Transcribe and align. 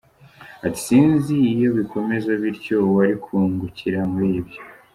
Ati 0.65 0.79
“Sinzi 0.85 1.35
iyo 1.53 1.69
bikomeza 1.77 2.29
bityo 2.41 2.75
uwari 2.87 3.15
kungukira 3.23 3.99
muri 4.11 4.29
ibyo. 4.41 4.59